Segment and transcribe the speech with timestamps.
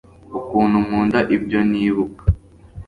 [0.39, 2.23] ukuntu nkunda ibyo nibuka